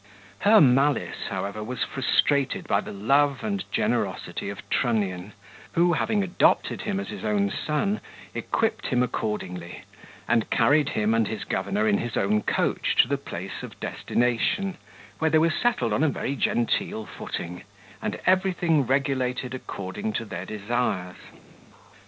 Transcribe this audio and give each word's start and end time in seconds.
Her 0.39 0.59
malice, 0.59 1.27
however, 1.29 1.63
was 1.63 1.83
frustrated 1.83 2.67
by 2.67 2.81
the 2.81 2.91
love 2.91 3.43
and 3.43 3.63
generosity 3.71 4.49
of 4.49 4.67
Trunnion, 4.67 5.33
who, 5.73 5.93
having 5.93 6.23
adopted 6.23 6.81
him 6.81 6.99
as 6.99 7.09
his 7.09 7.23
own 7.23 7.51
son, 7.51 8.01
equipped 8.33 8.87
him 8.87 9.03
accordingly, 9.03 9.83
and 10.27 10.49
carried 10.49 10.89
him 10.89 11.13
and 11.13 11.27
his 11.27 11.43
governor 11.43 11.87
in 11.87 11.99
his 11.99 12.17
own 12.17 12.41
coach 12.41 12.95
to 13.03 13.07
the 13.07 13.19
place 13.19 13.61
of 13.61 13.79
destination, 13.79 14.77
where 15.19 15.29
they 15.29 15.37
were 15.37 15.51
settled 15.51 15.93
on 15.93 16.03
a 16.03 16.09
very 16.09 16.35
genteel 16.35 17.05
footing, 17.05 17.61
and 18.01 18.19
everything 18.25 18.87
regulated 18.87 19.53
according 19.53 20.13
to 20.13 20.25
their 20.25 20.47
desires. 20.47 21.17